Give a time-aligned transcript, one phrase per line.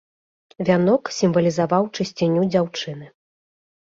[0.67, 3.05] Вянок сімвалізаваў чысціню дзяўчыны.